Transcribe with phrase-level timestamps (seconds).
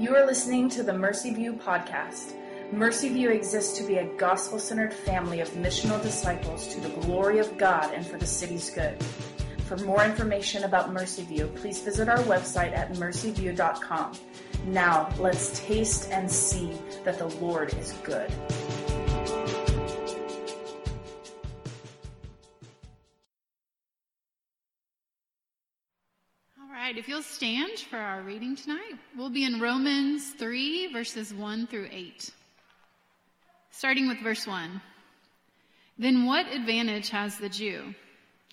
[0.00, 2.32] You are listening to the Mercy View podcast.
[2.72, 7.38] Mercy View exists to be a gospel centered family of missional disciples to the glory
[7.38, 8.96] of God and for the city's good.
[9.66, 14.12] For more information about Mercy View, please visit our website at mercyview.com.
[14.68, 16.72] Now, let's taste and see
[17.04, 18.32] that the Lord is good.
[27.00, 31.88] If you'll stand for our reading tonight, we'll be in Romans 3, verses 1 through
[31.90, 32.30] 8.
[33.70, 34.82] Starting with verse 1.
[35.98, 37.94] Then what advantage has the Jew?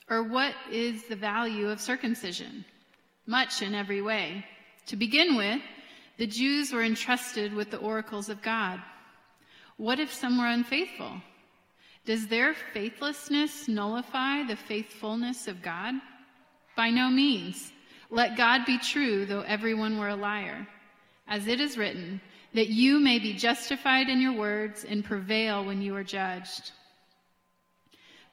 [0.09, 2.63] Or what is the value of circumcision?
[3.25, 4.45] Much in every way.
[4.85, 5.59] To begin with,
[6.15, 8.79] the Jews were entrusted with the oracles of God.
[9.75, 11.21] What if some were unfaithful?
[12.05, 15.95] Does their faithlessness nullify the faithfulness of God?
[16.77, 17.73] By no means.
[18.09, 20.67] Let God be true, though everyone were a liar.
[21.27, 22.21] As it is written,
[22.53, 26.71] that you may be justified in your words and prevail when you are judged.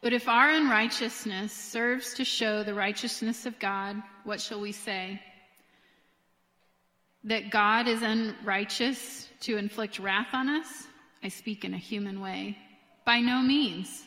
[0.01, 5.21] But if our unrighteousness serves to show the righteousness of God, what shall we say?
[7.25, 10.87] That God is unrighteous to inflict wrath on us?
[11.23, 12.59] I speak in a human way.
[13.07, 14.05] By no means.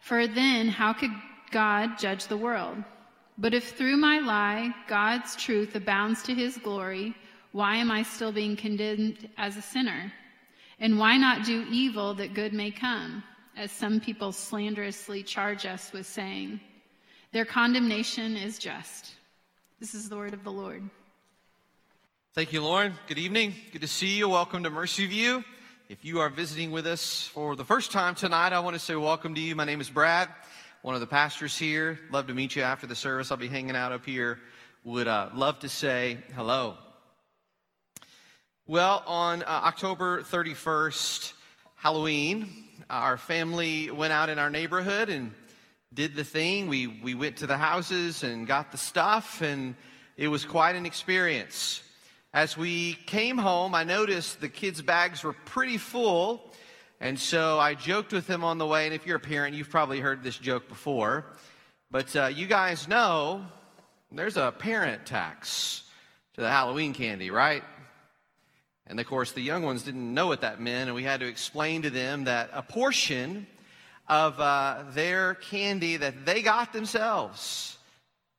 [0.00, 1.12] For then, how could
[1.50, 2.82] God judge the world?
[3.40, 7.14] But if through my lie God's truth abounds to his glory,
[7.52, 10.12] why am I still being condemned as a sinner?
[10.80, 13.22] And why not do evil that good may come,
[13.56, 16.60] as some people slanderously charge us with saying?
[17.32, 19.14] Their condemnation is just.
[19.78, 20.82] This is the word of the Lord.
[22.34, 22.94] Thank you, Lauren.
[23.06, 23.54] Good evening.
[23.72, 24.28] Good to see you.
[24.28, 25.44] Welcome to Mercy View.
[25.88, 28.94] If you are visiting with us for the first time tonight, I want to say
[28.96, 29.54] welcome to you.
[29.56, 30.28] My name is Brad,
[30.88, 31.98] one of the pastors here.
[32.10, 33.30] Love to meet you after the service.
[33.30, 34.38] I'll be hanging out up here.
[34.84, 36.78] Would uh, love to say hello.
[38.66, 41.34] Well, on uh, October 31st,
[41.74, 45.32] Halloween, our family went out in our neighborhood and
[45.92, 46.68] did the thing.
[46.68, 49.74] We, we went to the houses and got the stuff, and
[50.16, 51.82] it was quite an experience.
[52.32, 56.47] As we came home, I noticed the kids' bags were pretty full,
[57.00, 58.86] and so I joked with them on the way.
[58.86, 61.24] And if you're a parent, you've probably heard this joke before,
[61.90, 63.44] but uh, you guys know
[64.10, 65.82] there's a parent tax
[66.34, 67.62] to the Halloween candy, right?
[68.86, 71.26] And of course, the young ones didn't know what that meant, and we had to
[71.26, 73.46] explain to them that a portion
[74.08, 77.76] of uh, their candy that they got themselves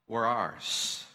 [0.07, 1.05] were ours.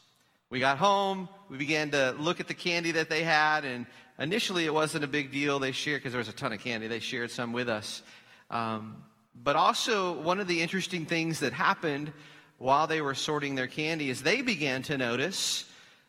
[0.50, 3.86] We got home, we began to look at the candy that they had, and
[4.18, 5.58] initially it wasn't a big deal.
[5.58, 8.02] They shared, because there was a ton of candy, they shared some with us.
[8.50, 9.02] Um,
[9.34, 12.12] but also, one of the interesting things that happened
[12.58, 15.64] while they were sorting their candy is they began to notice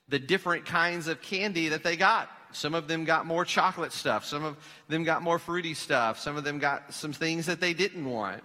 [0.09, 2.29] the different kinds of candy that they got.
[2.51, 4.23] Some of them got more chocolate stuff.
[4.25, 4.55] Some of
[4.87, 6.19] them got more fruity stuff.
[6.19, 8.43] Some of them got some things that they didn't want.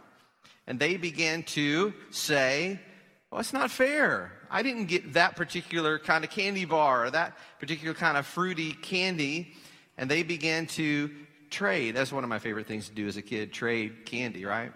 [0.66, 2.80] And they began to say,
[3.30, 4.32] well, it's not fair.
[4.50, 8.72] I didn't get that particular kind of candy bar or that particular kind of fruity
[8.72, 9.52] candy.
[9.96, 11.10] And they began to
[11.50, 11.94] trade.
[11.94, 14.72] That's one of my favorite things to do as a kid trade candy, right?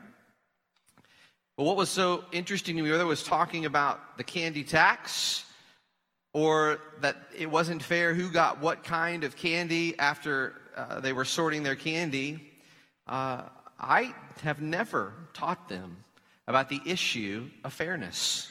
[1.57, 5.45] But what was so interesting to me, whether it was talking about the candy tax
[6.33, 11.25] or that it wasn't fair who got what kind of candy after uh, they were
[11.25, 12.53] sorting their candy,
[13.07, 13.43] uh,
[13.81, 16.04] I have never taught them
[16.47, 18.51] about the issue of fairness.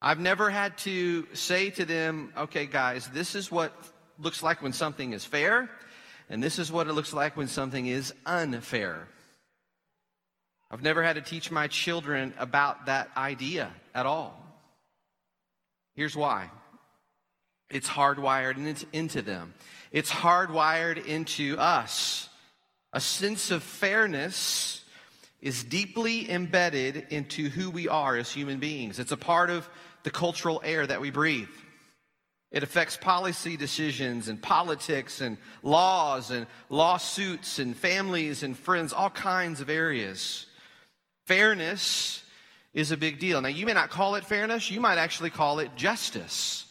[0.00, 3.72] I've never had to say to them, okay, guys, this is what
[4.18, 5.70] looks like when something is fair,
[6.28, 9.06] and this is what it looks like when something is unfair.
[10.70, 14.38] I've never had to teach my children about that idea at all.
[15.94, 16.50] Here's why
[17.70, 19.54] it's hardwired into them,
[19.92, 22.28] it's hardwired into us.
[22.94, 24.81] A sense of fairness
[25.42, 29.00] is deeply embedded into who we are as human beings.
[29.00, 29.68] It's a part of
[30.04, 31.48] the cultural air that we breathe.
[32.52, 39.10] It affects policy decisions and politics and laws and lawsuits and families and friends, all
[39.10, 40.46] kinds of areas.
[41.26, 42.22] Fairness
[42.72, 43.40] is a big deal.
[43.40, 46.66] Now, you may not call it fairness, you might actually call it justice.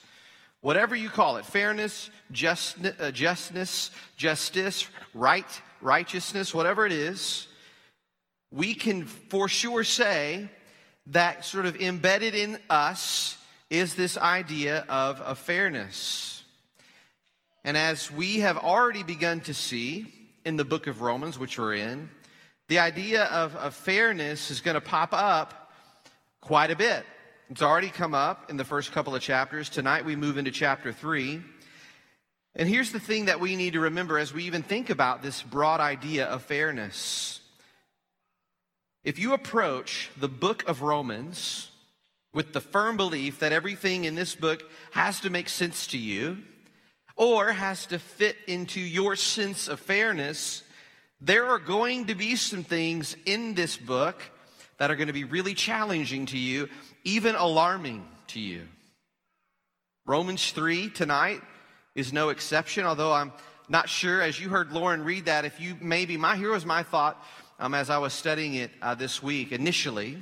[0.61, 7.47] Whatever you call it fairness, just, uh, justness, justice, right, righteousness, whatever it is
[8.51, 10.49] we can for sure say
[11.07, 13.37] that sort of embedded in us
[13.69, 16.43] is this idea of, of fairness.
[17.63, 20.13] And as we have already begun to see
[20.45, 22.09] in the book of Romans, which we're in,
[22.67, 25.73] the idea of, of fairness is going to pop up
[26.41, 27.05] quite a bit.
[27.49, 29.69] It's already come up in the first couple of chapters.
[29.69, 31.41] Tonight we move into chapter 3.
[32.55, 35.41] And here's the thing that we need to remember as we even think about this
[35.41, 37.40] broad idea of fairness.
[39.03, 41.71] If you approach the book of Romans
[42.33, 46.37] with the firm belief that everything in this book has to make sense to you
[47.15, 50.61] or has to fit into your sense of fairness,
[51.19, 54.21] there are going to be some things in this book
[54.77, 56.69] that are going to be really challenging to you,
[57.03, 58.67] even alarming to you.
[60.05, 61.41] Romans 3 tonight
[61.95, 63.31] is no exception, although I'm
[63.67, 66.83] not sure, as you heard Lauren read that, if you maybe, my, here was my
[66.83, 67.23] thought
[67.61, 70.17] um, as I was studying it uh, this week initially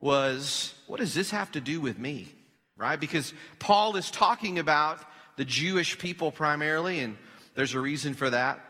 [0.00, 2.28] was, what does this have to do with me?
[2.76, 2.98] Right?
[2.98, 5.00] Because Paul is talking about
[5.36, 7.16] the Jewish people primarily, and
[7.56, 8.60] there's a reason for that.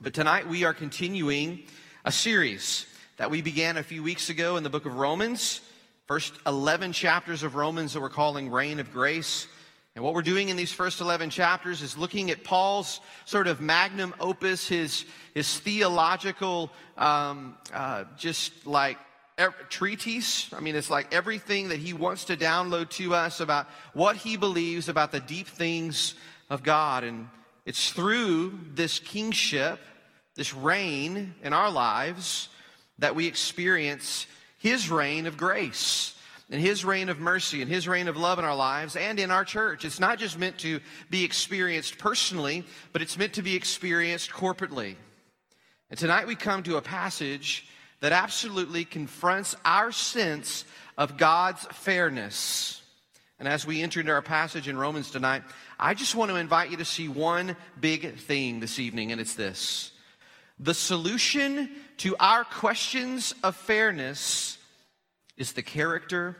[0.00, 1.64] But tonight we are continuing
[2.04, 5.60] a series that we began a few weeks ago in the book of Romans.
[6.06, 9.48] First 11 chapters of Romans that we're calling Reign of Grace.
[9.94, 13.60] And what we're doing in these first 11 chapters is looking at Paul's sort of
[13.60, 15.04] magnum opus, his,
[15.34, 18.96] his theological, um, uh, just like
[19.68, 20.50] treatise.
[20.54, 24.38] I mean, it's like everything that he wants to download to us about what he
[24.38, 26.14] believes about the deep things
[26.48, 27.04] of God.
[27.04, 27.28] And
[27.66, 29.78] it's through this kingship,
[30.36, 32.48] this reign in our lives,
[32.98, 34.26] that we experience
[34.58, 36.14] his reign of grace
[36.52, 39.30] and his reign of mercy and his reign of love in our lives and in
[39.30, 39.86] our church.
[39.86, 44.96] It's not just meant to be experienced personally, but it's meant to be experienced corporately.
[45.88, 47.66] And tonight we come to a passage
[48.00, 50.66] that absolutely confronts our sense
[50.98, 52.82] of God's fairness.
[53.38, 55.42] And as we enter into our passage in Romans tonight,
[55.80, 59.36] I just want to invite you to see one big thing this evening, and it's
[59.36, 59.90] this.
[60.60, 64.58] The solution to our questions of fairness
[65.42, 66.36] is the character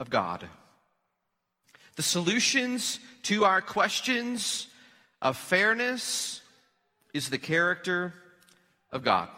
[0.00, 0.48] of God.
[1.96, 4.68] The solutions to our questions
[5.20, 6.40] of fairness
[7.12, 8.14] is the character
[8.90, 9.28] of God.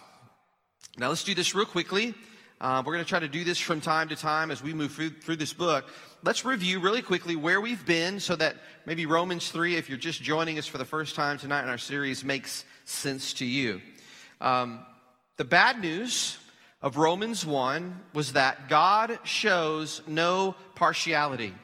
[0.98, 2.14] Now, let's do this real quickly.
[2.60, 4.92] Uh, we're going to try to do this from time to time as we move
[4.92, 5.88] through, through this book.
[6.22, 8.54] Let's review really quickly where we've been so that
[8.86, 11.76] maybe Romans 3, if you're just joining us for the first time tonight in our
[11.76, 13.80] series, makes sense to you.
[14.40, 14.86] Um,
[15.38, 16.38] the bad news
[16.80, 21.54] of Romans 1 was that God shows no partiality.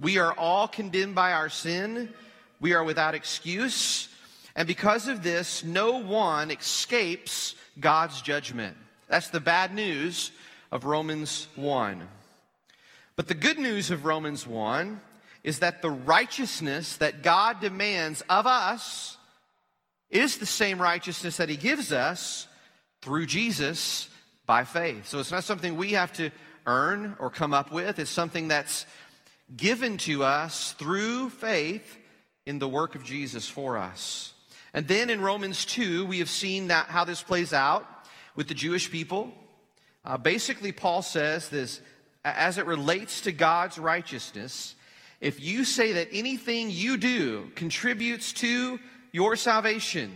[0.00, 2.12] We are all condemned by our sin.
[2.60, 4.08] We are without excuse.
[4.54, 8.76] And because of this, no one escapes God's judgment.
[9.08, 10.30] That's the bad news
[10.70, 12.06] of Romans 1.
[13.16, 15.00] But the good news of Romans 1
[15.42, 19.16] is that the righteousness that God demands of us
[20.10, 22.46] is the same righteousness that He gives us
[23.06, 24.08] through Jesus
[24.46, 25.06] by faith.
[25.06, 26.30] So it's not something we have to
[26.66, 28.84] earn or come up with, it's something that's
[29.56, 31.98] given to us through faith
[32.46, 34.34] in the work of Jesus for us.
[34.74, 37.86] And then in Romans 2, we have seen that how this plays out
[38.34, 39.32] with the Jewish people.
[40.04, 41.80] Uh, basically, Paul says this
[42.24, 44.74] as it relates to God's righteousness,
[45.20, 48.80] if you say that anything you do contributes to
[49.12, 50.12] your salvation,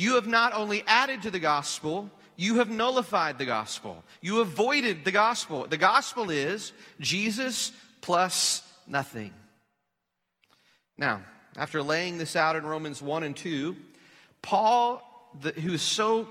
[0.00, 4.02] you have not only added to the gospel, you have nullified the gospel.
[4.22, 5.66] You avoided the gospel.
[5.66, 7.70] The gospel is Jesus
[8.00, 9.34] plus nothing.
[10.96, 11.20] Now,
[11.54, 13.76] after laying this out in Romans 1 and 2,
[14.40, 15.02] Paul,
[15.38, 16.26] the, who is so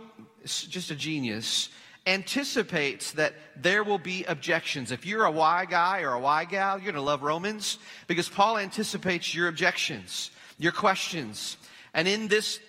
[0.45, 1.69] just a genius,
[2.07, 4.91] anticipates that there will be objections.
[4.91, 8.29] If you're a Y guy or a Y gal, you're going to love Romans because
[8.29, 11.55] Paul anticipates your objections, your questions.
[11.93, 12.59] And in this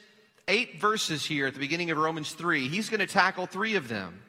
[0.51, 3.89] eight verses here at the beginning of Romans 3, he's going to tackle three of
[3.89, 4.21] them.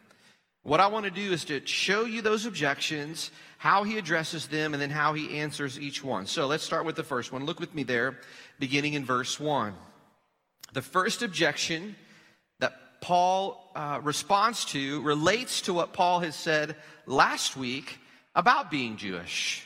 [0.64, 4.74] What I want to do is to show you those objections, how he addresses them,
[4.74, 6.28] and then how he answers each one.
[6.28, 7.46] So let's start with the first one.
[7.46, 8.20] Look with me there,
[8.60, 9.74] beginning in verse 1.
[10.74, 11.96] The first objection
[12.60, 16.76] that Paul uh, responds to relates to what Paul has said
[17.08, 17.98] last week
[18.36, 19.66] about being Jewish,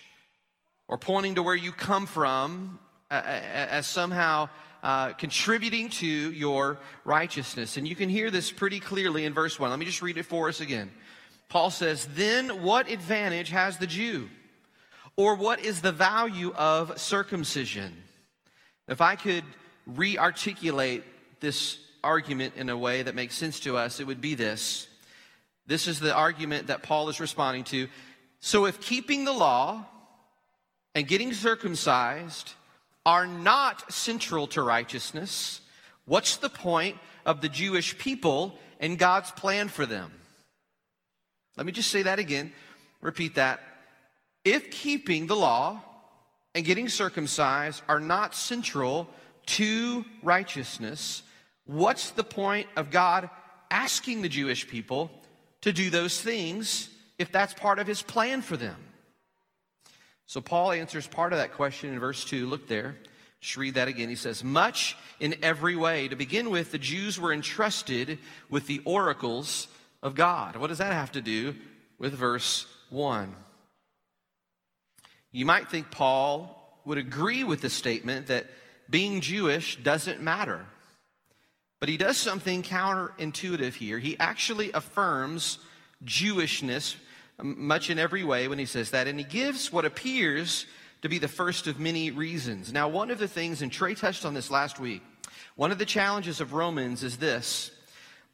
[0.88, 2.80] or pointing to where you come from
[3.12, 4.48] uh, as somehow
[4.86, 7.76] uh, contributing to your righteousness.
[7.76, 9.72] And you can hear this pretty clearly in verse 1.
[9.72, 10.92] Let me just read it for us again.
[11.50, 14.30] Paul says, Then what advantage has the Jew?
[15.18, 18.04] Or what is the value of circumcision?
[18.88, 19.44] If I could
[19.88, 21.04] re articulate
[21.40, 24.88] this argument in a way that makes sense to us, it would be this.
[25.66, 27.88] This is the argument that Paul is responding to.
[28.40, 29.84] So if keeping the law
[30.94, 32.54] and getting circumcised
[33.06, 35.62] are not central to righteousness,
[36.06, 40.12] what's the point of the Jewish people and God's plan for them?
[41.58, 42.52] Let me just say that again.
[43.02, 43.62] Repeat that.
[44.44, 45.82] If keeping the law
[46.54, 49.08] and getting circumcised are not central
[49.48, 51.24] to righteousness,
[51.66, 53.30] what's the point of God
[53.70, 55.12] asking the Jewish people
[55.62, 58.76] to do those things if that's part of his plan for them?
[60.28, 62.48] So Paul answers part of that question in verse 2.
[62.48, 62.96] Look there.
[63.40, 64.10] Just read that again.
[64.10, 66.08] He says, Much in every way.
[66.08, 68.18] To begin with, the Jews were entrusted
[68.50, 69.68] with the oracles
[70.02, 70.56] of God.
[70.56, 71.56] What does that have to do
[72.00, 73.36] with verse 1?
[75.32, 78.48] You might think Paul would agree with the statement that
[78.90, 80.66] being Jewish doesn't matter.
[81.80, 84.00] But he does something counterintuitive here.
[84.00, 85.60] He actually affirms
[86.04, 86.96] Jewishness
[87.42, 90.66] much in every way when he says that, and he gives what appears
[91.02, 92.72] to be the first of many reasons.
[92.72, 95.04] Now, one of the things, and Trey touched on this last week,
[95.56, 97.72] one of the challenges of Romans is this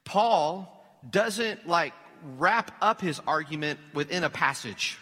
[0.04, 1.94] Paul doesn't like
[2.38, 4.98] wrap up his argument within a passage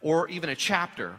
[0.00, 1.14] or even a chapter.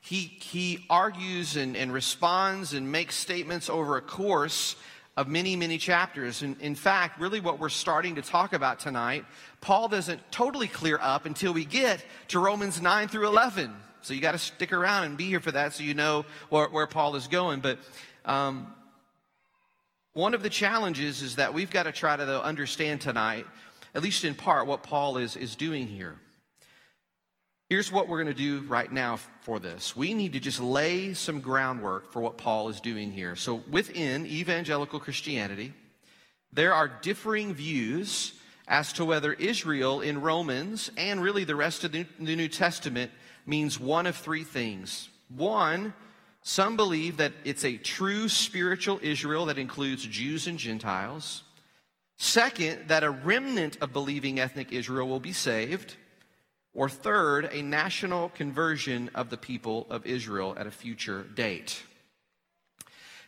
[0.00, 4.74] He, he argues and, and responds and makes statements over a course
[5.16, 6.42] of many, many chapters.
[6.42, 9.24] And in fact, really what we're starting to talk about tonight,
[9.62, 13.72] Paul doesn't totally clear up until we get to Romans 9 through 11.
[14.02, 16.68] So you got to stick around and be here for that so you know where,
[16.68, 17.60] where Paul is going.
[17.60, 17.78] But
[18.24, 18.66] um,
[20.14, 23.46] one of the challenges is that we've got to try to understand tonight,
[23.94, 26.16] at least in part, what Paul is, is doing here.
[27.68, 29.96] Here's what we're going to do right now for this.
[29.96, 33.36] We need to just lay some groundwork for what Paul is doing here.
[33.36, 35.72] So, within evangelical Christianity,
[36.52, 38.34] there are differing views
[38.72, 43.10] as to whether Israel in Romans and really the rest of the New Testament
[43.44, 45.10] means one of three things.
[45.28, 45.92] One,
[46.42, 51.42] some believe that it's a true spiritual Israel that includes Jews and Gentiles.
[52.16, 55.96] Second, that a remnant of believing ethnic Israel will be saved.
[56.72, 61.82] Or third, a national conversion of the people of Israel at a future date.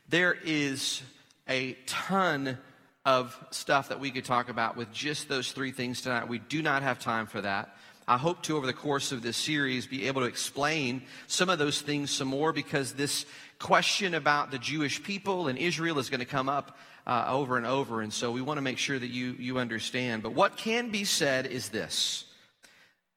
[0.08, 1.02] There is
[1.46, 2.56] a ton
[3.04, 6.28] of stuff that we could talk about with just those three things tonight.
[6.28, 7.76] We do not have time for that.
[8.06, 11.58] I hope to, over the course of this series, be able to explain some of
[11.58, 13.24] those things some more because this
[13.58, 17.66] question about the Jewish people and Israel is going to come up uh, over and
[17.66, 18.02] over.
[18.02, 20.22] And so we want to make sure that you, you understand.
[20.22, 22.24] But what can be said is this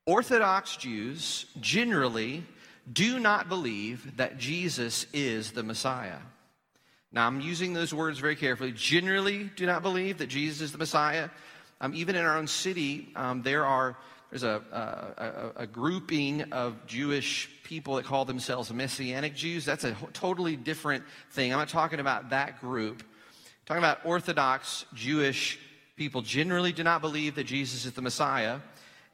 [0.06, 2.46] Orthodox Jews generally
[2.92, 6.20] do not believe that Jesus is the Messiah.
[7.12, 8.72] Now, I'm using those words very carefully.
[8.74, 11.30] Generally, do not believe that Jesus is the Messiah.
[11.80, 13.98] Um, even in our own city, um, there are
[14.30, 19.64] there's a, a, a, grouping of Jewish people that call themselves Messianic Jews.
[19.64, 21.54] That's a totally different thing.
[21.54, 23.04] I'm not talking about that group.
[23.04, 25.58] I'm talking about Orthodox Jewish
[25.96, 28.60] people generally do not believe that Jesus is the Messiah.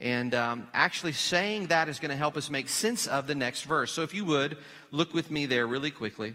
[0.01, 3.63] And um, actually, saying that is going to help us make sense of the next
[3.63, 3.91] verse.
[3.91, 4.57] So, if you would,
[4.91, 6.33] look with me there really quickly.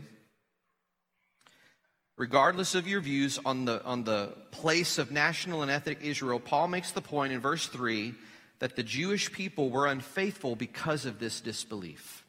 [2.18, 6.66] Regardless of your views on the, on the place of national and ethnic Israel, Paul
[6.66, 8.12] makes the point in verse 3
[8.58, 12.24] that the Jewish people were unfaithful because of this disbelief.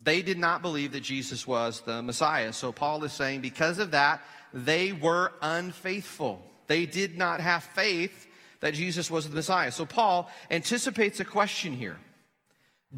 [0.00, 2.54] They did not believe that Jesus was the Messiah.
[2.54, 4.22] So Paul is saying because of that,
[4.54, 6.42] they were unfaithful.
[6.68, 8.26] They did not have faith
[8.60, 9.72] that Jesus was the Messiah.
[9.72, 11.98] So Paul anticipates a question here.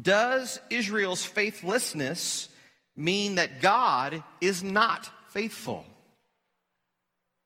[0.01, 2.47] Does Israel's faithlessness
[2.95, 5.85] mean that God is not faithful?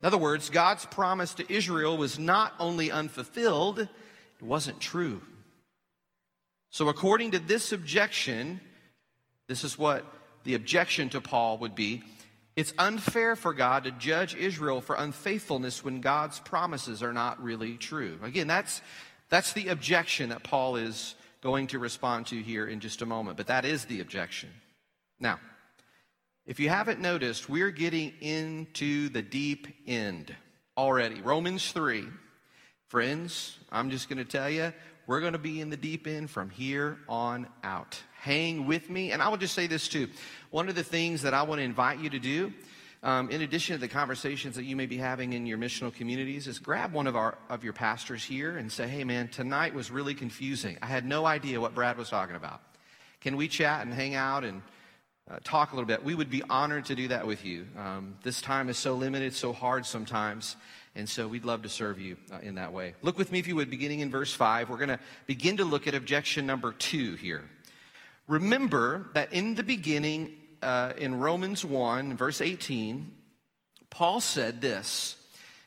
[0.02, 3.90] In other words, God's promise to Israel was not only unfulfilled, it
[4.42, 5.22] wasn't true.
[6.70, 8.60] So, according to this objection,
[9.48, 10.06] this is what
[10.44, 12.04] the objection to Paul would be
[12.56, 17.76] it's unfair for God to judge Israel for unfaithfulness when God's promises are not really
[17.76, 18.18] true.
[18.24, 18.82] Again, that's,
[19.30, 23.36] that's the objection that Paul is going to respond to here in just a moment,
[23.36, 24.50] but that is the objection.
[25.20, 25.40] Now,
[26.46, 30.36] if you haven't noticed, we're getting into the deep end
[30.78, 31.22] already.
[31.22, 32.06] Romans 3.
[32.88, 34.72] Friends, I'm just going to tell you,
[35.08, 38.00] we're going to be in the deep end from here on out.
[38.20, 39.12] Hang with me.
[39.12, 40.08] And I will just say this too.
[40.52, 42.54] One of the things that I want to invite you to do,
[43.02, 46.48] um, in addition to the conversations that you may be having in your missional communities,
[46.48, 49.90] is grab one of, our, of your pastors here and say, hey man, tonight was
[49.90, 50.78] really confusing.
[50.82, 52.62] I had no idea what Brad was talking about.
[53.22, 54.62] Can we chat and hang out and
[55.30, 56.04] uh, talk a little bit?
[56.04, 57.66] We would be honored to do that with you.
[57.78, 60.56] Um, this time is so limited, so hard sometimes.
[60.96, 62.94] And so we'd love to serve you uh, in that way.
[63.02, 64.70] Look with me, if you would, beginning in verse 5.
[64.70, 67.44] We're going to begin to look at objection number two here.
[68.28, 73.12] Remember that in the beginning, uh, in Romans 1, verse 18,
[73.90, 75.18] Paul said this.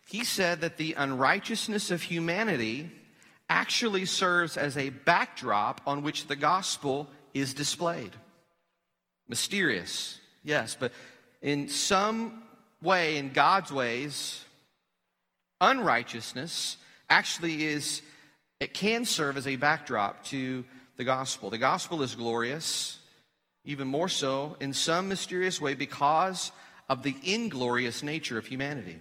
[0.09, 2.91] He said that the unrighteousness of humanity
[3.51, 8.13] actually serves as a backdrop on which the gospel is displayed.
[9.29, 10.93] Mysterious, yes, but
[11.43, 12.43] in some
[12.83, 14.45] way, in God's ways,
[15.61, 16.77] unrighteousness
[17.11, 18.03] actually is,
[18.61, 20.65] it can serve as a backdrop to
[20.97, 21.51] the gospel.
[21.51, 22.99] The gospel is glorious,
[23.65, 26.51] even more so in some mysterious way because
[26.89, 28.99] of the inglorious nature of humanity.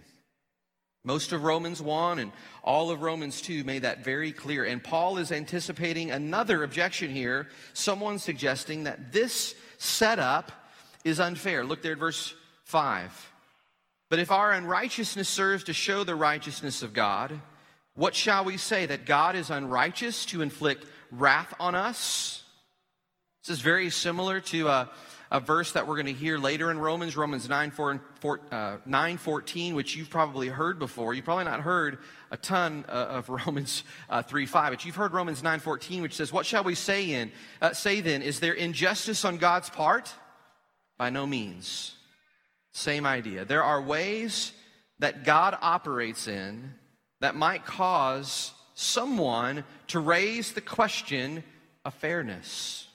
[1.03, 4.65] Most of Romans 1 and all of Romans 2 made that very clear.
[4.65, 10.51] And Paul is anticipating another objection here, someone suggesting that this setup
[11.03, 11.63] is unfair.
[11.63, 12.33] Look there at verse
[12.65, 13.31] 5.
[14.09, 17.39] But if our unrighteousness serves to show the righteousness of God,
[17.95, 18.85] what shall we say?
[18.85, 22.43] That God is unrighteous to inflict wrath on us?
[23.43, 24.89] This is very similar to a,
[25.31, 28.77] a verse that we're going to hear later in Romans, Romans 9, 4, 4, uh,
[28.85, 31.13] 9 14, which you've probably heard before.
[31.13, 31.99] You've probably not heard
[32.31, 36.15] a ton uh, of Romans uh, 3, 5, but you've heard Romans 9, 14, which
[36.15, 37.31] says, What shall we say in?
[37.61, 40.13] Uh, say then, is there injustice on God's part?
[40.97, 41.95] By no means.
[42.71, 43.45] Same idea.
[43.45, 44.51] There are ways
[44.99, 46.73] that God operates in
[47.19, 51.43] that might cause someone to raise the question
[51.83, 52.87] of fairness.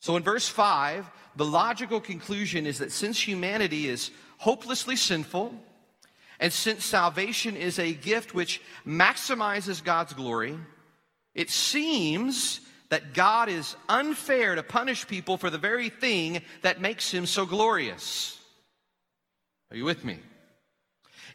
[0.00, 5.54] So in verse 5, the logical conclusion is that since humanity is hopelessly sinful,
[6.40, 10.58] and since salvation is a gift which maximizes God's glory,
[11.34, 12.60] it seems
[12.90, 17.46] that God is unfair to punish people for the very thing that makes him so
[17.46, 18.38] glorious.
[19.70, 20.18] Are you with me?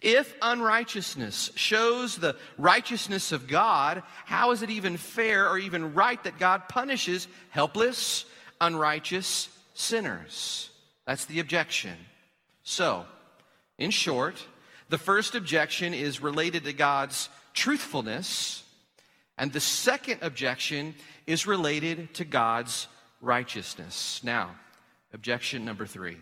[0.02, 6.24] If unrighteousness shows the righteousness of God, how is it even fair or even right
[6.24, 8.26] that God punishes helpless,
[8.62, 10.70] unrighteous sinners?
[11.06, 11.96] That's the objection.
[12.64, 13.06] So,
[13.78, 14.46] in short,
[14.90, 18.64] the first objection is related to God's truthfulness,
[19.38, 22.88] and the second objection is related to God's
[23.22, 24.22] righteousness.
[24.24, 24.56] Now,
[25.14, 26.18] objection number three.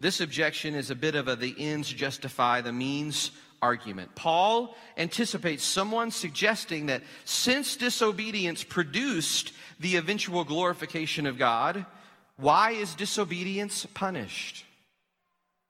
[0.00, 3.30] This objection is a bit of a the ends justify the means
[3.62, 4.14] argument.
[4.16, 11.86] Paul anticipates someone suggesting that since disobedience produced the eventual glorification of God,
[12.36, 14.64] why is disobedience punished?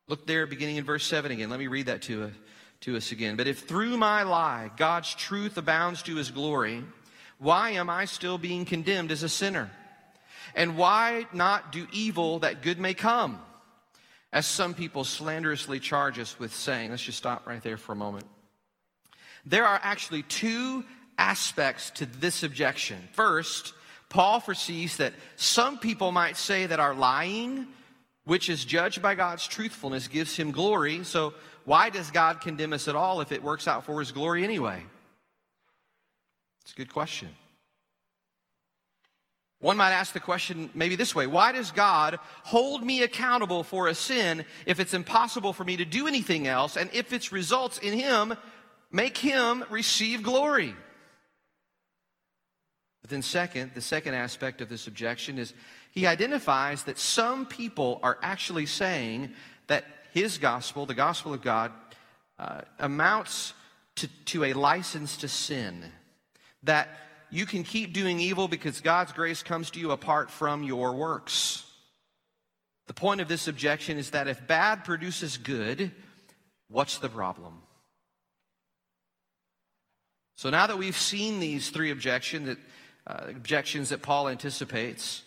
[0.08, 1.50] Look there, beginning in verse 7 again.
[1.50, 2.30] Let me read that to, uh,
[2.82, 3.36] to us again.
[3.36, 6.84] But if through my lie God's truth abounds to his glory,
[7.38, 9.70] why am I still being condemned as a sinner?
[10.54, 13.40] And why not do evil that good may come?
[14.32, 16.90] as some people slanderously charge us with saying.
[16.90, 18.24] Let's just stop right there for a moment.
[19.44, 20.84] There are actually two
[21.18, 23.08] aspects to this objection.
[23.12, 23.74] First,
[24.12, 27.66] Paul foresees that some people might say that our lying,
[28.26, 31.02] which is judged by God's truthfulness, gives him glory.
[31.02, 31.32] So,
[31.64, 34.82] why does God condemn us at all if it works out for his glory anyway?
[36.60, 37.30] It's a good question.
[39.60, 43.88] One might ask the question maybe this way Why does God hold me accountable for
[43.88, 47.78] a sin if it's impossible for me to do anything else, and if its results
[47.78, 48.34] in Him
[48.90, 50.74] make Him receive glory?
[53.02, 55.52] But then, second, the second aspect of this objection is
[55.90, 59.32] he identifies that some people are actually saying
[59.66, 61.72] that his gospel, the gospel of God,
[62.38, 63.54] uh, amounts
[63.96, 65.84] to, to a license to sin.
[66.62, 66.88] That
[67.30, 71.64] you can keep doing evil because God's grace comes to you apart from your works.
[72.86, 75.90] The point of this objection is that if bad produces good,
[76.68, 77.62] what's the problem?
[80.36, 82.58] So now that we've seen these three objections that,
[83.06, 85.22] uh, objections that Paul anticipates,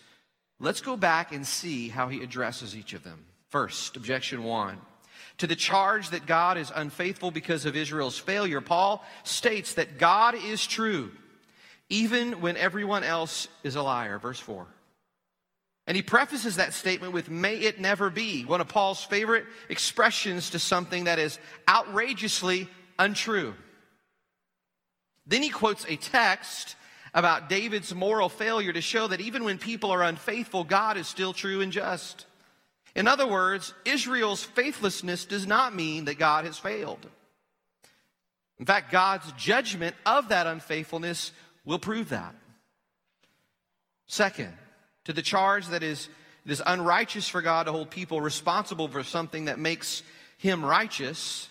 [0.60, 3.24] let's go back and see how he addresses each of them.
[3.48, 4.78] First, objection one.
[5.38, 10.34] To the charge that God is unfaithful because of Israel's failure, Paul states that God
[10.34, 11.10] is true
[11.88, 14.18] even when everyone else is a liar.
[14.18, 14.66] Verse 4.
[15.86, 20.50] And he prefaces that statement with, may it never be, one of Paul's favorite expressions
[20.50, 23.54] to something that is outrageously untrue.
[25.28, 26.74] Then he quotes a text
[27.16, 31.32] about David's moral failure to show that even when people are unfaithful, God is still
[31.32, 32.26] true and just.
[32.94, 37.08] In other words, Israel's faithlessness does not mean that God has failed.
[38.58, 41.32] In fact, God's judgment of that unfaithfulness
[41.64, 42.34] will prove that.
[44.06, 44.52] Second,
[45.04, 46.10] to the charge that is,
[46.44, 50.02] it is unrighteous for God to hold people responsible for something that makes
[50.36, 51.48] him righteous,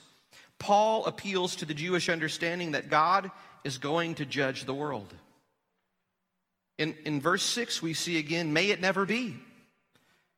[0.60, 3.32] Paul appeals to the Jewish understanding that God
[3.64, 5.12] is going to judge the world.
[6.78, 9.36] In, in verse 6, we see again, may it never be.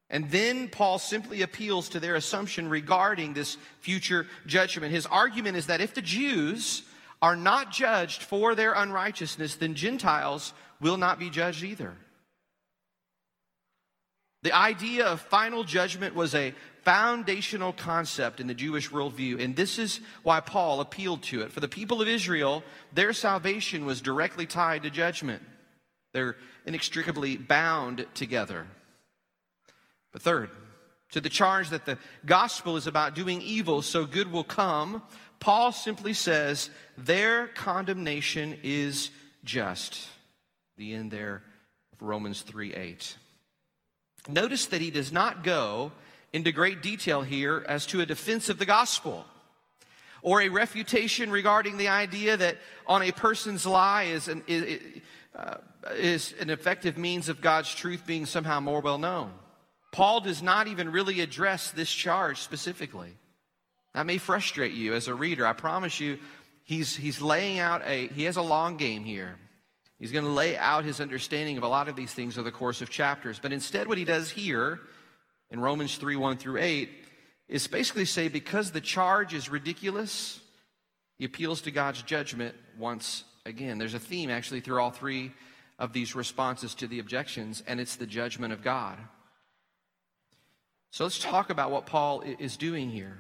[0.10, 4.94] And then Paul simply appeals to their assumption regarding this future judgment.
[4.94, 6.84] His argument is that if the Jews
[7.22, 11.98] are not judged for their unrighteousness, then Gentiles will not be judged either.
[14.44, 19.78] The idea of final judgment was a foundational concept in the Jewish worldview, and this
[19.78, 21.52] is why Paul appealed to it.
[21.52, 25.42] For the people of Israel, their salvation was directly tied to judgment,
[26.14, 28.68] they're inextricably bound together.
[30.12, 30.50] But third,
[31.12, 35.02] to the charge that the gospel is about doing evil so good will come,
[35.40, 39.12] Paul simply says their condemnation is
[39.44, 40.08] just.
[40.78, 41.44] The end there
[41.94, 43.18] of Romans 3 8.
[44.30, 45.92] Notice that he does not go
[46.34, 49.26] into great detail here as to a defense of the gospel
[50.22, 54.44] or a refutation regarding the idea that on a person's lie is an,
[55.36, 55.56] uh,
[55.96, 59.32] is an effective means of God's truth being somehow more well known.
[59.92, 63.16] Paul does not even really address this charge specifically.
[63.94, 65.46] That may frustrate you as a reader.
[65.48, 66.20] I promise you,
[66.64, 69.38] he's, he's laying out a, he has a long game here.
[70.00, 72.56] He's going to lay out his understanding of a lot of these things over the
[72.56, 73.40] course of chapters.
[73.40, 74.80] But instead, what he does here
[75.50, 76.90] in Romans 3 1 through 8
[77.48, 80.40] is basically say because the charge is ridiculous,
[81.18, 83.80] he appeals to God's judgment once again.
[83.80, 85.32] There's a theme actually through all three
[85.80, 88.98] of these responses to the objections, and it's the judgment of God.
[90.92, 93.18] So let's talk about what Paul is doing here.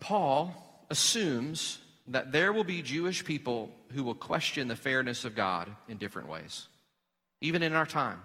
[0.00, 0.54] Paul
[0.90, 5.96] assumes that there will be Jewish people who will question the fairness of God in
[5.96, 6.66] different ways,
[7.40, 8.20] even in our time.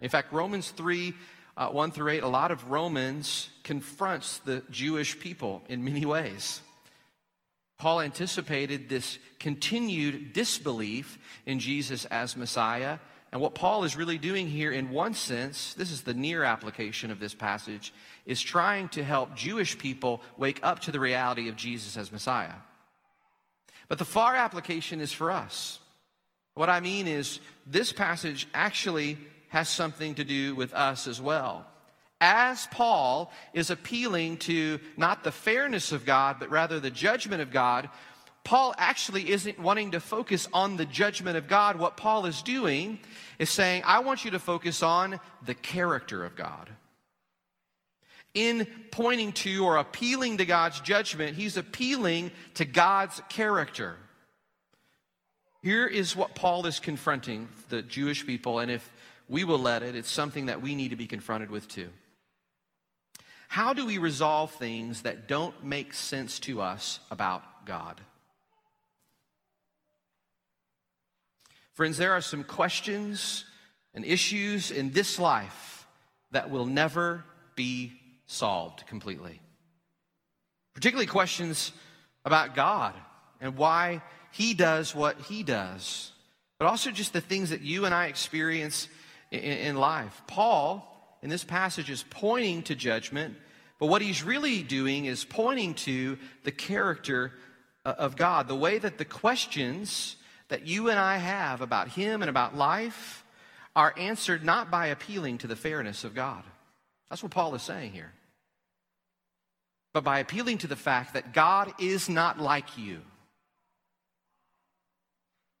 [0.00, 1.14] In fact, Romans 3
[1.58, 6.60] uh, 1 through 8, a lot of Romans confronts the Jewish people in many ways.
[7.78, 12.98] Paul anticipated this continued disbelief in Jesus as Messiah.
[13.30, 17.10] And what Paul is really doing here, in one sense, this is the near application
[17.10, 17.92] of this passage,
[18.26, 22.54] is trying to help Jewish people wake up to the reality of Jesus as Messiah.
[23.86, 25.78] But the far application is for us.
[26.54, 29.18] What I mean is, this passage actually
[29.50, 31.64] has something to do with us as well.
[32.20, 37.52] As Paul is appealing to not the fairness of God, but rather the judgment of
[37.52, 37.88] God,
[38.42, 41.78] Paul actually isn't wanting to focus on the judgment of God.
[41.78, 42.98] What Paul is doing
[43.38, 46.70] is saying, I want you to focus on the character of God.
[48.34, 53.96] In pointing to or appealing to God's judgment, he's appealing to God's character.
[55.62, 58.90] Here is what Paul is confronting the Jewish people, and if
[59.28, 61.90] we will let it, it's something that we need to be confronted with too.
[63.48, 68.00] How do we resolve things that don't make sense to us about God?
[71.72, 73.44] Friends, there are some questions
[73.94, 75.86] and issues in this life
[76.30, 77.24] that will never
[77.56, 77.92] be
[78.26, 79.40] solved completely.
[80.74, 81.72] Particularly questions
[82.24, 82.94] about God
[83.40, 86.12] and why He does what He does,
[86.58, 88.88] but also just the things that you and I experience
[89.30, 90.20] in, in life.
[90.26, 90.87] Paul,
[91.22, 93.36] in this passage, is pointing to judgment,
[93.78, 97.32] but what he's really doing is pointing to the character
[97.84, 100.16] uh, of God, the way that the questions
[100.48, 103.24] that you and I have about Him and about life
[103.76, 106.42] are answered not by appealing to the fairness of God.
[107.08, 108.12] That's what Paul is saying here.
[109.94, 113.00] But by appealing to the fact that God is not like you.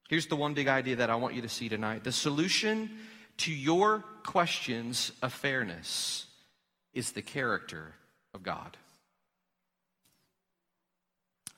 [0.08, 2.90] Here's the one big idea that I want you to see tonight the solution
[3.38, 6.26] to your questions of fairness
[6.92, 7.94] is the character
[8.34, 8.76] of God.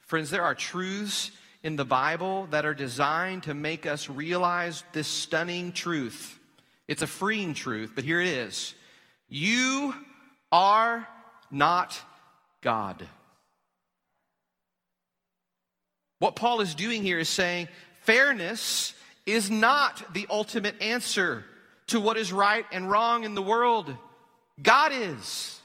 [0.03, 1.31] Friends, there are truths
[1.63, 6.39] in the Bible that are designed to make us realize this stunning truth.
[6.89, 8.75] It's a freeing truth, but here it is.
[9.29, 9.95] You
[10.51, 11.07] are
[11.51, 12.01] not
[12.61, 13.07] God.
[16.19, 17.69] What Paul is doing here is saying
[18.03, 18.95] fairness
[19.27, 21.45] is not the ultimate answer
[21.91, 23.95] to what is right and wrong in the world.
[24.63, 25.61] God is.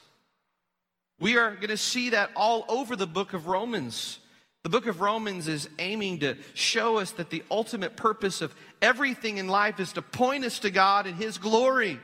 [1.18, 4.18] We are going to see that all over the book of Romans.
[4.62, 9.38] The book of Romans is aiming to show us that the ultimate purpose of everything
[9.38, 11.98] in life is to point us to God and His glory.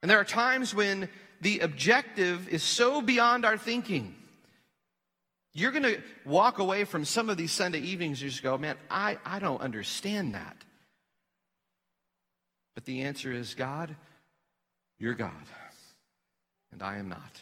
[0.00, 1.08] And there are times when
[1.40, 4.14] the objective is so beyond our thinking.
[5.52, 8.76] You're going to walk away from some of these Sunday evenings and just go, man,
[8.90, 10.56] I, I don't understand that.
[12.74, 13.94] But the answer is God,
[14.98, 15.32] you're God,
[16.72, 17.40] and I am not.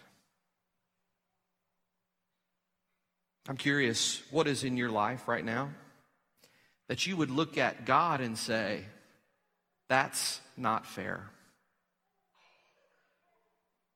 [3.49, 5.71] I'm curious, what is in your life right now
[6.89, 8.85] that you would look at God and say,
[9.89, 11.29] that's not fair?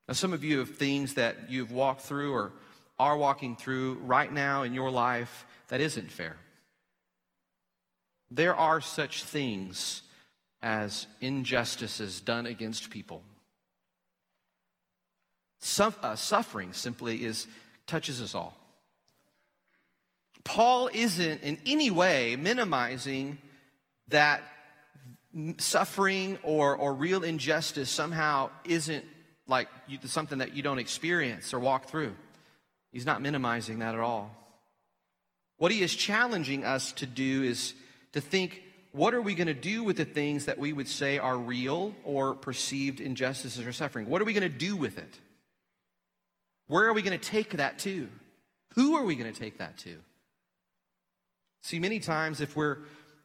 [0.09, 2.53] Now, some of you have things that you've walked through or
[2.99, 6.37] are walking through right now in your life that isn't fair.
[8.31, 10.03] There are such things
[10.67, 13.23] as injustices done against people.
[15.79, 17.47] Uh, suffering simply is
[17.87, 18.57] touches us all.
[20.43, 23.39] Paul isn't in any way minimizing
[24.09, 24.43] that
[25.59, 29.05] suffering or, or real injustice somehow isn't
[29.47, 32.17] like you, something that you don't experience or walk through.
[32.91, 34.35] He's not minimizing that at all.
[35.59, 37.73] What he is challenging us to do is
[38.15, 38.63] to think
[38.97, 41.95] what are we going to do with the things that we would say are real
[42.03, 44.09] or perceived injustices or suffering?
[44.09, 45.21] What are we going to do with it?
[46.67, 48.09] Where are we going to take that to?
[48.75, 49.97] Who are we going to take that to?
[51.63, 52.79] See, many times, if we're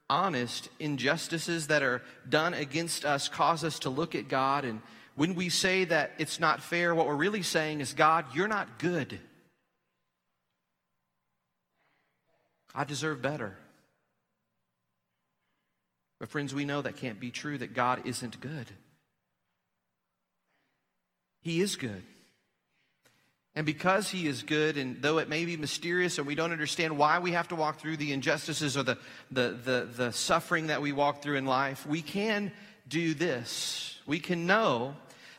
[0.09, 4.65] honest, injustices that are done against us cause us to look at God.
[4.65, 4.81] And
[5.15, 8.77] when we say that it's not fair, what we're really saying is, God, you're not
[8.77, 9.21] good.
[12.75, 13.57] I deserve better.
[16.21, 18.67] But, friends, we know that can't be true, that God isn't good.
[21.41, 22.03] He is good.
[23.55, 26.95] And because he is good, and though it may be mysterious and we don't understand
[26.95, 28.99] why we have to walk through the injustices or the,
[29.31, 32.51] the, the, the, suffering that we walk through in life, we can
[32.87, 33.97] do this.
[34.05, 34.93] We can know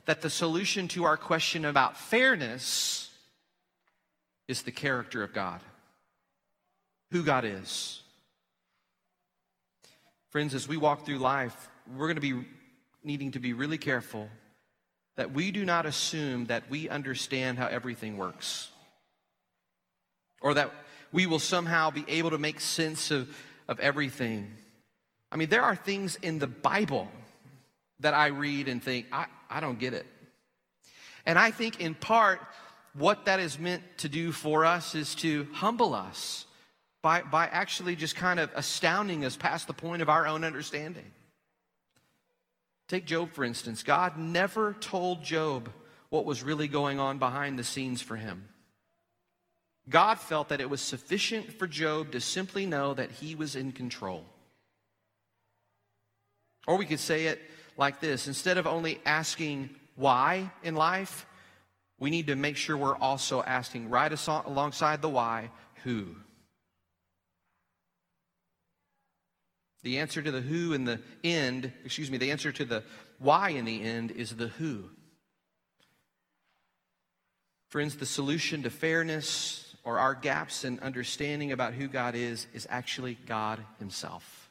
[0.06, 3.08] that the solution to our question about fairness
[4.48, 5.60] is the character of God,
[7.12, 8.01] who God is.
[10.32, 12.46] Friends, as we walk through life, we're going to be
[13.04, 14.30] needing to be really careful
[15.16, 18.70] that we do not assume that we understand how everything works
[20.40, 20.70] or that
[21.12, 23.28] we will somehow be able to make sense of,
[23.68, 24.50] of everything.
[25.30, 27.08] I mean, there are things in the Bible
[28.00, 30.06] that I read and think, I, I don't get it.
[31.26, 32.40] And I think in part,
[32.94, 36.46] what that is meant to do for us is to humble us
[37.02, 41.10] by, by actually just kind of astounding us past the point of our own understanding.
[42.88, 43.82] Take Job, for instance.
[43.82, 45.70] God never told Job
[46.10, 48.48] what was really going on behind the scenes for him.
[49.88, 53.72] God felt that it was sufficient for Job to simply know that he was in
[53.72, 54.24] control.
[56.66, 57.40] Or we could say it
[57.76, 61.26] like this instead of only asking why in life,
[61.98, 65.50] we need to make sure we're also asking right alongside the why,
[65.82, 66.14] who.
[69.82, 72.84] The answer to the who in the end, excuse me, the answer to the
[73.18, 74.84] why in the end is the who.
[77.68, 82.66] Friends, the solution to fairness or our gaps in understanding about who God is is
[82.70, 84.50] actually God Himself.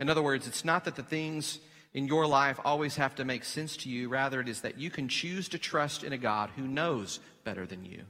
[0.00, 1.58] In other words, it's not that the things
[1.92, 4.88] in your life always have to make sense to you, rather, it is that you
[4.88, 8.04] can choose to trust in a God who knows better than you.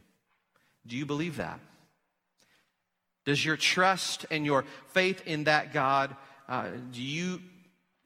[0.86, 1.58] Do you believe that?
[3.24, 6.14] Does your trust and your faith in that God,
[6.48, 7.40] uh, do you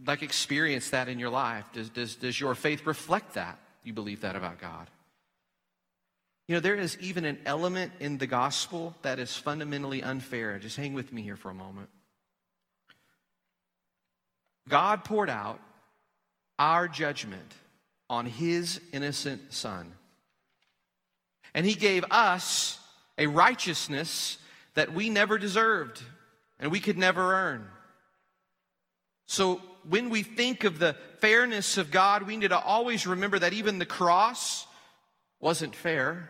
[0.05, 1.65] like experience that in your life?
[1.73, 3.59] Does, does, does your faith reflect that?
[3.83, 4.91] You believe that about God?
[6.49, 10.59] You know, there is even an element in the gospel that is fundamentally unfair.
[10.59, 11.89] Just hang with me here for a moment.
[14.69, 15.61] God poured out
[16.59, 17.53] our judgment
[18.09, 19.93] on his innocent son.
[21.55, 22.79] And he gave us
[23.19, 24.39] a righteousness
[24.77, 26.03] that we never deserved
[26.61, 27.67] and we could never earn.
[29.27, 33.53] So when we think of the fairness of God, we need to always remember that
[33.53, 34.67] even the cross
[35.41, 36.29] wasn't fair.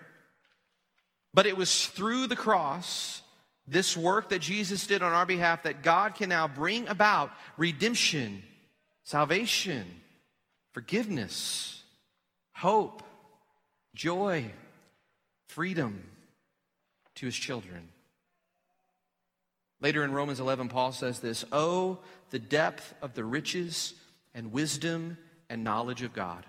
[1.34, 3.20] But it was through the cross,
[3.66, 8.42] this work that Jesus did on our behalf, that God can now bring about redemption,
[9.04, 9.84] salvation,
[10.72, 11.82] forgiveness,
[12.52, 13.02] hope,
[13.94, 14.46] joy,
[15.48, 16.02] freedom
[17.16, 17.88] to his children.
[19.80, 21.98] Later in Romans 11, Paul says this Oh,
[22.30, 23.94] the depth of the riches
[24.34, 26.44] and wisdom and knowledge of God.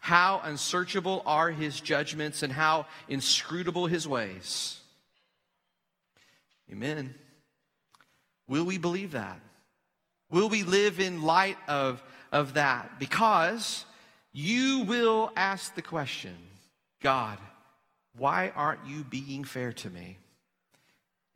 [0.00, 4.80] How unsearchable are his judgments and how inscrutable his ways.
[6.70, 7.14] Amen.
[8.48, 9.40] Will we believe that?
[10.30, 12.98] Will we live in light of, of that?
[12.98, 13.84] Because
[14.32, 16.36] you will ask the question
[17.00, 17.38] God,
[18.16, 20.18] why aren't you being fair to me?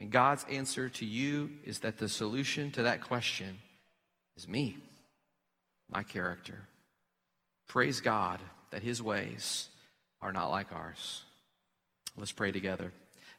[0.01, 3.59] And God's answer to you is that the solution to that question
[4.37, 4.77] is me,
[5.91, 6.69] my character.
[7.67, 9.69] Praise God that his ways
[10.23, 11.25] are not like ours.
[12.17, 12.93] Let's pray together.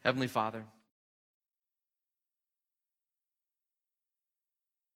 [0.04, 0.64] Heavenly Father,